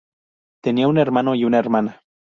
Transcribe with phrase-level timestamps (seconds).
[0.63, 2.01] Tenía un hermano y una hermana.